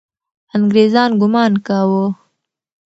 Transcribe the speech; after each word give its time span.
انګریزان 0.55 1.11
ګمان 1.21 1.53
کاوه. 1.67 2.05